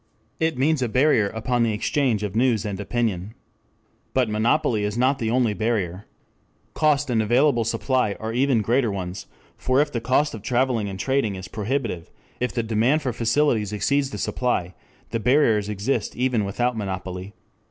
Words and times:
It 0.39 0.57
means 0.57 0.81
a 0.81 0.89
barrier 0.89 1.29
upon 1.29 1.61
the 1.61 1.73
exchange 1.73 2.23
of 2.23 2.35
news 2.35 2.65
and 2.65 2.79
opinion. 2.79 3.35
But 4.15 4.29
monopoly 4.31 4.83
is 4.83 4.97
not 4.97 5.19
the 5.19 5.29
only 5.29 5.53
barrier. 5.53 6.07
Cost 6.73 7.11
and 7.11 7.21
available 7.21 7.63
supply 7.63 8.13
are 8.19 8.33
even 8.33 8.63
greater 8.63 8.91
ones, 8.91 9.27
for 9.59 9.79
if 9.79 9.91
the 9.91 10.01
cost 10.01 10.33
of 10.33 10.41
travelling 10.41 10.89
or 10.89 10.97
trading 10.97 11.35
is 11.35 11.47
prohibitive, 11.47 12.09
if 12.39 12.51
the 12.51 12.63
demand 12.63 13.03
for 13.03 13.13
facilities 13.13 13.71
exceeds 13.71 14.09
the 14.09 14.17
supply, 14.17 14.73
the 15.11 15.19
barriers 15.19 15.69
exist 15.69 16.15
even 16.15 16.45
without 16.45 16.75
monopoly. 16.75 17.35